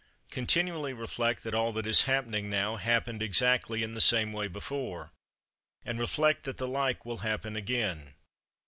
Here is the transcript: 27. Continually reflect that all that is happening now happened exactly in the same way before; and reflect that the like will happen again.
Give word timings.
27. 0.31 0.41
Continually 0.41 0.93
reflect 0.93 1.43
that 1.43 1.53
all 1.53 1.71
that 1.71 1.85
is 1.85 2.05
happening 2.05 2.49
now 2.49 2.75
happened 2.77 3.21
exactly 3.21 3.83
in 3.83 3.93
the 3.93 4.01
same 4.01 4.33
way 4.33 4.47
before; 4.47 5.11
and 5.85 5.99
reflect 5.99 6.41
that 6.41 6.57
the 6.57 6.67
like 6.67 7.05
will 7.05 7.19
happen 7.19 7.55
again. 7.55 8.15